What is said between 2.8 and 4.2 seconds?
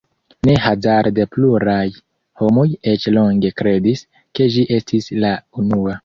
eĉ longe kredis,